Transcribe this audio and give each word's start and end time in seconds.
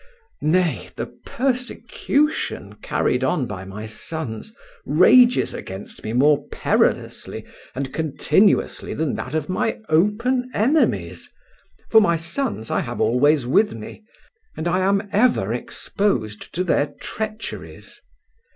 Nay, 0.41 0.89
the 0.95 1.05
persecution 1.05 2.73
carried 2.77 3.23
on 3.23 3.45
by 3.45 3.65
my 3.65 3.85
sons 3.85 4.51
rages 4.83 5.53
against 5.53 6.03
me 6.03 6.11
more 6.11 6.47
perilously 6.47 7.45
and 7.75 7.93
continuously 7.93 8.95
than 8.95 9.13
that 9.13 9.35
of 9.35 9.47
my 9.47 9.77
open 9.89 10.49
enemies, 10.55 11.29
for 11.91 12.01
my 12.01 12.17
sons 12.17 12.71
I 12.71 12.79
have 12.79 12.99
always 12.99 13.45
with 13.45 13.75
me, 13.75 14.03
and 14.57 14.67
I 14.67 14.79
am 14.79 15.07
ever 15.11 15.53
exposed 15.53 16.51
to 16.55 16.63
their 16.63 16.95
treacheries. 16.99 18.01